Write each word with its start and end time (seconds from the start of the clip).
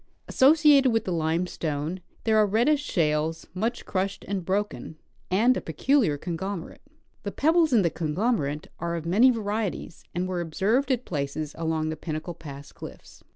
Associated 0.27 0.89
with 0.91 1.05
the 1.05 1.11
limestone 1.13 2.01
there 2.23 2.35
are 2.35 2.47
reddish 2.47 2.81
shales, 2.83 3.45
much 3.53 3.85
crushed 3.85 4.25
and 4.27 4.43
broken, 4.43 4.97
and 5.29 5.55
a 5.55 5.61
peculiar 5.61 6.17
con 6.17 6.35
glomerate. 6.35 6.79
The 7.21 7.31
pebbles 7.31 7.71
in 7.71 7.83
the 7.83 7.91
conglomerate 7.91 8.67
are 8.79 8.95
of 8.95 9.05
many 9.05 9.29
varie 9.29 9.69
ties, 9.71 10.03
and 10.15 10.27
were 10.27 10.41
observed 10.41 10.89
at 10.89 11.05
places 11.05 11.53
along 11.55 11.89
the 11.89 11.95
Pinnacle 11.97 12.33
pass 12.33 12.71
cliffs. 12.71 13.23